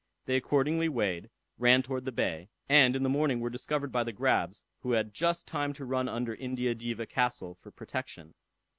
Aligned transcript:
They 0.25 0.35
accordingly 0.35 0.89
weighed, 0.89 1.29
ran 1.59 1.83
towards 1.83 2.05
the 2.05 2.11
bay, 2.11 2.49
and 2.67 2.95
in 2.95 3.03
the 3.03 3.07
morning 3.09 3.39
were 3.39 3.51
discovered 3.51 3.91
by 3.91 4.03
the 4.03 4.11
grabs, 4.11 4.63
who 4.79 4.93
had 4.93 5.13
just 5.13 5.45
time 5.45 5.73
to 5.73 5.85
run 5.85 6.09
under 6.09 6.33
India 6.33 6.73
Diva 6.73 7.05
castle 7.05 7.59
for 7.61 7.69
protection. 7.69 8.33